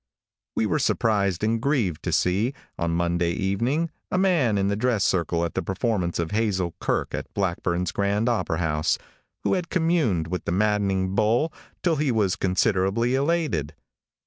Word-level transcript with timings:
|WE 0.55 0.65
were 0.65 0.79
surprised 0.79 1.43
and 1.43 1.61
grieved 1.61 2.01
to 2.01 2.11
see, 2.11 2.55
on 2.75 2.89
Monday 2.89 3.33
evening, 3.33 3.91
a 4.09 4.17
man 4.17 4.57
in 4.57 4.67
the 4.67 4.75
dress 4.75 5.03
circle 5.03 5.45
at 5.45 5.53
the 5.53 5.61
performance 5.61 6.17
of 6.17 6.31
Hazel 6.31 6.73
Kirke 6.81 7.13
at 7.13 7.31
Blackburn's 7.35 7.91
Grand 7.91 8.27
Opera 8.27 8.57
House, 8.57 8.97
who 9.43 9.53
had 9.53 9.69
communed 9.69 10.25
with 10.25 10.45
the 10.45 10.51
maddening 10.51 11.13
bowl 11.13 11.53
till 11.83 11.97
he 11.97 12.11
was 12.11 12.35
considerably 12.35 13.13
elated. 13.13 13.75